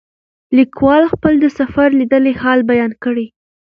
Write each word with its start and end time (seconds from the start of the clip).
لیکوال 0.57 1.03
خپل 1.13 1.33
د 1.39 1.45
سفر 1.59 1.87
لیدلی 1.99 2.33
حال 2.41 2.59
بیان 2.71 2.91
کړی. 3.03 3.25